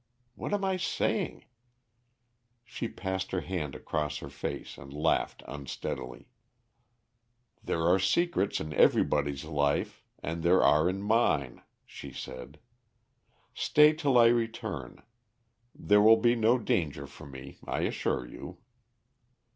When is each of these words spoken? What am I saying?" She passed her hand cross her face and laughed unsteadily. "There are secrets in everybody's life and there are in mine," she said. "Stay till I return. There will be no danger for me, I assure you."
What 0.33 0.51
am 0.51 0.65
I 0.65 0.77
saying?" 0.77 1.45
She 2.65 2.87
passed 2.87 3.29
her 3.29 3.41
hand 3.41 3.79
cross 3.85 4.17
her 4.17 4.31
face 4.31 4.79
and 4.79 4.91
laughed 4.91 5.43
unsteadily. 5.47 6.27
"There 7.63 7.83
are 7.87 7.99
secrets 7.99 8.59
in 8.59 8.73
everybody's 8.73 9.43
life 9.45 10.03
and 10.17 10.41
there 10.41 10.63
are 10.63 10.89
in 10.89 11.03
mine," 11.03 11.61
she 11.85 12.11
said. 12.11 12.57
"Stay 13.53 13.93
till 13.93 14.17
I 14.17 14.29
return. 14.29 15.03
There 15.75 16.01
will 16.01 16.17
be 16.17 16.33
no 16.35 16.57
danger 16.57 17.05
for 17.05 17.27
me, 17.27 17.59
I 17.67 17.81
assure 17.81 18.25
you." 18.25 18.57